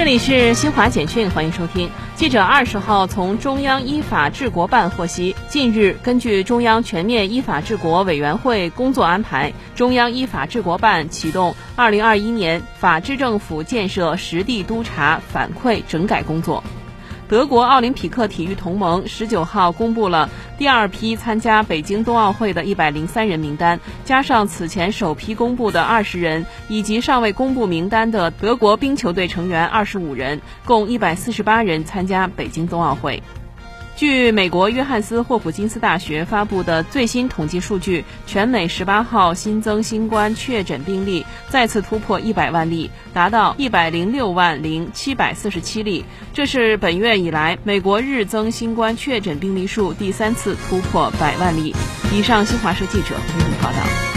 [0.00, 1.90] 这里是新华简讯，欢迎收听。
[2.14, 16.64] 记者二十号从中央依法治国办获悉，近日根据中央全面依法治国委员会工作安排，中央依法治国办启动二零二一年法治政府建设实地督查反馈整改工作。
[17.28, 20.28] 德国奥林匹克体育同盟十九号公布了
[20.60, 33.22] 第二批参加北京冬奥会的一百零三人名单，加上此前首批公布的二十人，以及尚未公布名单的德国冰球队成员二十五人，共一百四十八人参加北京冬奥会。
[34.00, 51.76] 据美国约翰斯霍普金斯大学发布的最新统计数据，全美十八号新增新冠确诊病例再次突破一百万例，达到一百零六万零七百四十七例，这是本月以来美国日增新冠确诊病例数第三次突破百万例。
[52.10, 54.09] 以上，新华社记者为您报道。